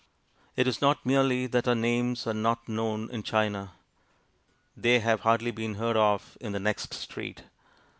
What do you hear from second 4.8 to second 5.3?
have